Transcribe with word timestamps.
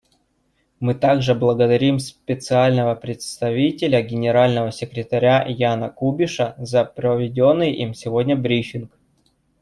Мы 0.79 0.95
также 0.95 1.35
благодарим 1.35 1.99
Специального 1.99 2.95
представителя 2.95 4.01
Генерального 4.01 4.71
секретаря 4.71 5.45
Яна 5.47 5.89
Кубиша 5.91 6.55
за 6.57 6.85
проведенный 6.85 7.71
им 7.73 7.93
сегодня 7.93 8.35
брифинг. 8.35 8.97